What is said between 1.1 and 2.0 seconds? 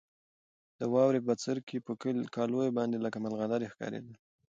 بڅرکي په